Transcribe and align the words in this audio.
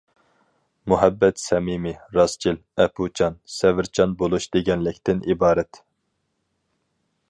مۇھەببەت 0.93 1.41
سەمىمىي، 1.41 1.93
راستچىل، 2.19 2.59
ئەپۇچان، 2.85 3.39
سەۋرچان 3.59 4.19
بولۇش 4.23 4.51
دېگەنلىكتىن 4.57 5.25
ئىبارەت. 5.31 5.85